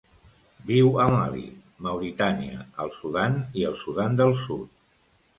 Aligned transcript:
Viu 0.67 0.87
a 1.01 1.03
Mali, 1.15 1.43
Mauritània, 1.87 2.63
el 2.85 2.89
Sudan 2.95 3.35
i 3.61 3.67
el 3.73 3.77
Sudan 3.83 4.17
del 4.23 4.33
Sud. 4.45 4.73